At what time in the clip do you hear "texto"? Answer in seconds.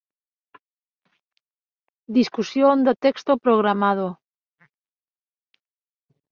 3.03-3.31